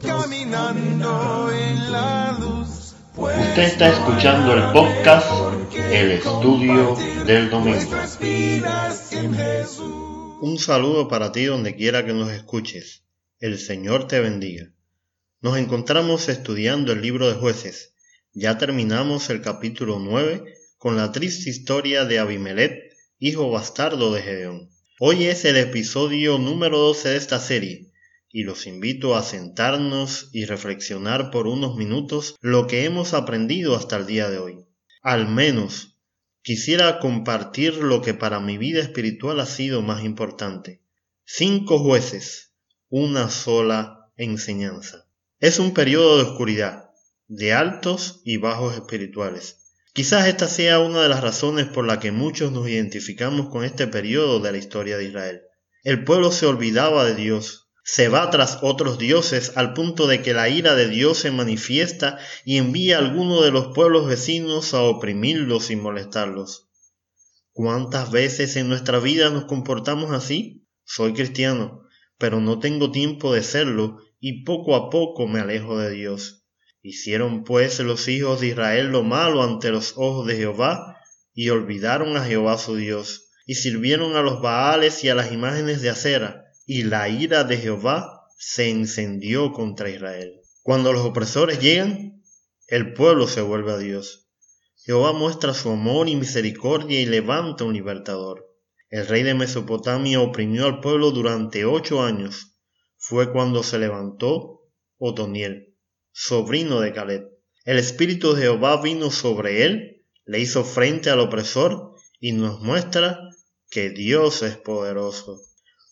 [0.00, 2.94] caminando en la luz.
[3.16, 5.26] Usted está escuchando el podcast
[5.90, 7.90] El Estudio del Domingo.
[10.40, 13.04] Un saludo para ti donde quiera que nos escuches.
[13.38, 14.72] El Señor te bendiga.
[15.40, 17.94] Nos encontramos estudiando el libro de jueces.
[18.32, 20.44] Ya terminamos el capítulo 9
[20.78, 24.70] con la triste historia de Abimelech, hijo bastardo de Gedeón.
[24.98, 27.90] Hoy es el episodio número 12 de esta serie
[28.30, 33.96] y los invito a sentarnos y reflexionar por unos minutos lo que hemos aprendido hasta
[33.96, 34.66] el día de hoy.
[35.00, 35.98] Al menos
[36.42, 40.82] quisiera compartir lo que para mi vida espiritual ha sido más importante.
[41.24, 42.52] Cinco jueces,
[42.90, 45.08] una sola enseñanza.
[45.40, 46.90] Es un periodo de oscuridad,
[47.28, 49.61] de altos y bajos espirituales.
[49.94, 53.86] Quizás esta sea una de las razones por la que muchos nos identificamos con este
[53.86, 55.42] periodo de la historia de Israel.
[55.84, 60.32] El pueblo se olvidaba de Dios, se va tras otros dioses al punto de que
[60.32, 64.80] la ira de Dios se manifiesta y envía a alguno de los pueblos vecinos a
[64.80, 66.70] oprimirlos y molestarlos.
[67.52, 70.66] ¿Cuántas veces en nuestra vida nos comportamos así?
[70.84, 71.82] Soy cristiano,
[72.16, 76.41] pero no tengo tiempo de serlo y poco a poco me alejo de Dios.
[76.84, 80.98] Hicieron pues los hijos de Israel lo malo ante los ojos de Jehová,
[81.32, 85.80] y olvidaron a Jehová su Dios, y sirvieron a los Baales y a las imágenes
[85.80, 90.40] de acera, y la ira de Jehová se encendió contra Israel.
[90.62, 92.20] Cuando los opresores llegan,
[92.66, 94.28] el pueblo se vuelve a Dios.
[94.84, 98.48] Jehová muestra su amor y misericordia y levanta un libertador.
[98.90, 102.56] El rey de Mesopotamia oprimió al pueblo durante ocho años.
[102.96, 104.62] Fue cuando se levantó
[104.98, 105.71] Otoniel
[106.12, 107.28] sobrino de Caleb.
[107.64, 113.18] El Espíritu de Jehová vino sobre él, le hizo frente al opresor y nos muestra
[113.70, 115.40] que Dios es poderoso.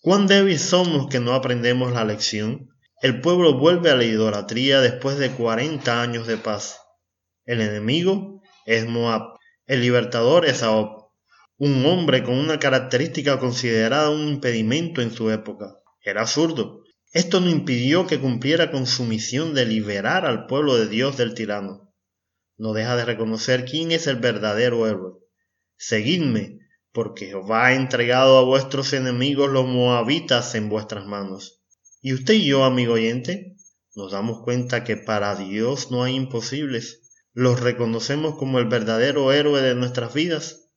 [0.00, 2.68] Cuán débil somos que no aprendemos la lección.
[3.00, 6.80] El pueblo vuelve a la idolatría después de cuarenta años de paz.
[7.44, 9.38] El enemigo es Moab.
[9.66, 11.10] El libertador es Aob,
[11.56, 15.76] un hombre con una característica considerada un impedimento en su época.
[16.00, 20.88] Era zurdo, esto no impidió que cumpliera con su misión de liberar al pueblo de
[20.88, 21.92] Dios del tirano.
[22.56, 25.18] No deja de reconocer quién es el verdadero héroe.
[25.76, 26.58] Seguidme,
[26.90, 31.62] porque Jehová ha entregado a vuestros enemigos los moabitas en vuestras manos.
[32.00, 33.56] Y usted y yo, amigo oyente,
[33.94, 37.10] nos damos cuenta que para Dios no hay imposibles.
[37.34, 40.70] Los reconocemos como el verdadero héroe de nuestras vidas.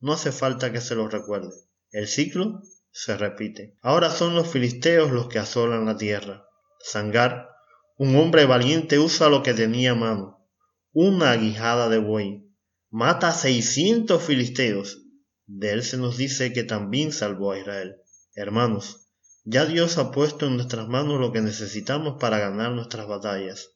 [0.00, 1.50] No hace falta que se los recuerde.
[1.92, 3.76] El ciclo se repite.
[3.82, 6.46] Ahora son los filisteos los que asolan la tierra.
[6.80, 7.48] Sangar,
[7.96, 10.48] un hombre valiente, usa lo que tenía a mano,
[10.92, 12.48] una aguijada de buey.
[12.90, 15.02] Mata a seiscientos filisteos.
[15.46, 17.96] De él se nos dice que también salvó a Israel.
[18.34, 19.08] Hermanos,
[19.44, 23.70] ya Dios ha puesto en nuestras manos lo que necesitamos para ganar nuestras batallas,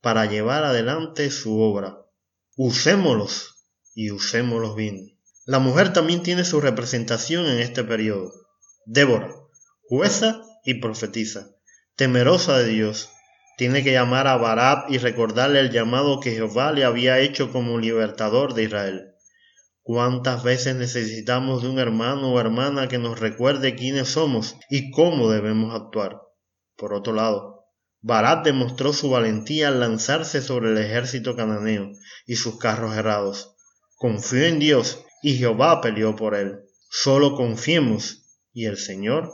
[0.00, 1.98] para llevar adelante su obra.
[2.56, 5.18] Usémoslos y usémoslos bien.
[5.44, 8.32] La mujer también tiene su representación en este periodo.
[8.88, 9.34] Débora,
[9.88, 11.48] jueza y profetiza,
[11.96, 13.10] temerosa de Dios,
[13.58, 17.80] tiene que llamar a Barab y recordarle el llamado que Jehová le había hecho como
[17.80, 19.14] libertador de Israel.
[19.82, 25.32] ¿Cuántas veces necesitamos de un hermano o hermana que nos recuerde quiénes somos y cómo
[25.32, 26.20] debemos actuar?
[26.76, 27.64] Por otro lado,
[28.02, 31.90] Barab demostró su valentía al lanzarse sobre el ejército cananeo
[32.24, 33.56] y sus carros errados.
[33.96, 36.60] Confió en Dios y Jehová peleó por él.
[36.88, 38.22] Solo confiemos
[38.56, 39.30] y el Señor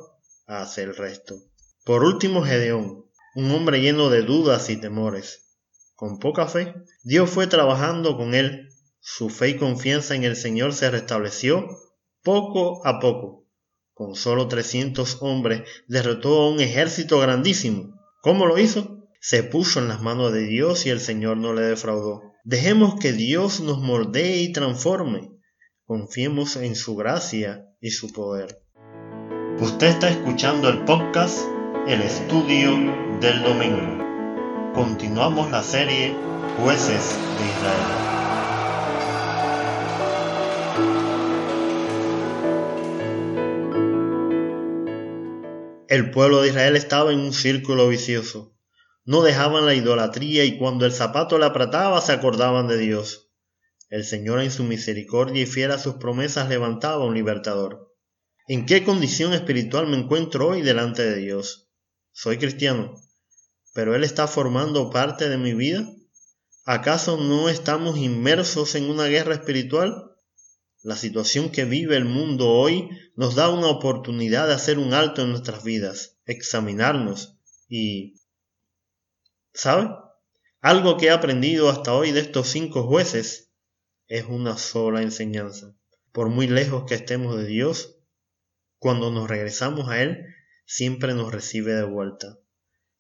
[0.49, 1.37] hace el resto.
[1.85, 3.05] Por último, Gedeón,
[3.37, 5.61] un hombre lleno de dudas y temores.
[5.95, 6.75] Con poca fe,
[7.05, 8.69] Dios fue trabajando con él.
[8.99, 11.69] Su fe y confianza en el Señor se restableció
[12.25, 13.47] poco a poco.
[13.93, 17.95] Con solo 300 hombres derrotó a un ejército grandísimo.
[18.23, 19.07] ¿Cómo lo hizo?
[19.21, 22.23] Se puso en las manos de Dios y el Señor no le defraudó.
[22.43, 25.31] Dejemos que Dios nos moldee y transforme.
[25.85, 28.63] Confiemos en su gracia y su poder.
[29.63, 31.39] Usted está escuchando el podcast
[31.87, 32.73] El Estudio
[33.21, 34.73] del Domingo.
[34.75, 36.17] Continuamos la serie
[36.59, 37.87] Jueces de Israel.
[45.87, 48.57] El pueblo de Israel estaba en un círculo vicioso.
[49.05, 53.31] No dejaban la idolatría y cuando el zapato le apretaba se acordaban de Dios.
[53.91, 57.92] El Señor en su misericordia y fiel a sus promesas levantaba un libertador.
[58.49, 61.69] ¿En qué condición espiritual me encuentro hoy delante de Dios?
[62.11, 63.01] Soy cristiano,
[63.73, 65.89] pero Él está formando parte de mi vida.
[66.65, 70.17] ¿Acaso no estamos inmersos en una guerra espiritual?
[70.83, 75.23] La situación que vive el mundo hoy nos da una oportunidad de hacer un alto
[75.23, 77.37] en nuestras vidas, examinarnos
[77.69, 78.21] y...
[79.55, 79.89] ¿Sabe?
[80.61, 83.53] Algo que he aprendido hasta hoy de estos cinco jueces
[84.09, 85.77] es una sola enseñanza.
[86.11, 87.97] Por muy lejos que estemos de Dios,
[88.83, 90.27] cuando nos regresamos a Él,
[90.67, 92.41] siempre nos recibe de vuelta.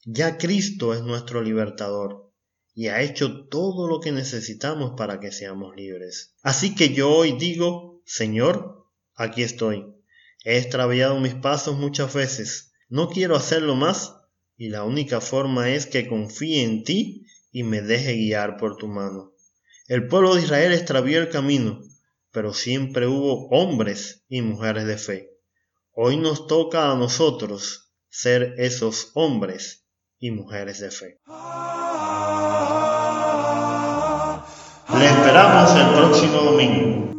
[0.05, 2.31] Ya Cristo es nuestro libertador
[2.73, 6.37] y ha hecho todo lo que necesitamos para que seamos libres.
[6.40, 8.87] Así que yo hoy digo, Señor,
[9.17, 9.84] aquí estoy.
[10.44, 12.75] He extraviado mis pasos muchas veces.
[12.88, 14.14] No quiero hacerlo más
[14.56, 18.87] y la única forma es que confíe en ti y me deje guiar por tu
[18.87, 19.32] mano.
[19.88, 21.81] El pueblo de Israel extravió el camino,
[22.31, 25.31] pero siempre hubo hombres y mujeres de fe.
[25.94, 29.84] Hoy nos toca a nosotros ser esos hombres
[30.18, 31.20] y mujeres de fe.
[34.98, 37.12] Le esperamos el próximo domingo.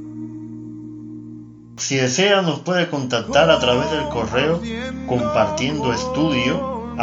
[1.78, 4.60] Si desea nos puede contactar a través del correo
[5.08, 6.96] compartiendo estudio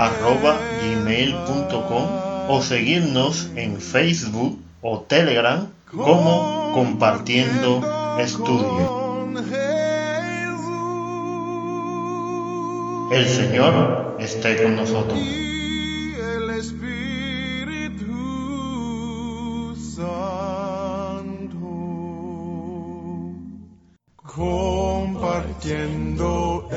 [2.49, 7.81] o seguirnos en Facebook o Telegram como Compartiendo
[8.19, 9.00] Estudio.
[13.11, 15.19] El Señor esté con nosotros.
[15.19, 18.05] El Espíritu
[19.97, 21.57] Santo.
[24.15, 26.69] Compartiendo